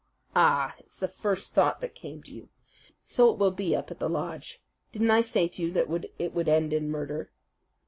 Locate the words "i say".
5.11-5.47